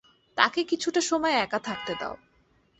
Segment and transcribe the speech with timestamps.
[0.37, 2.15] তাকে কিছুটা সময় একা থাকতে দাও।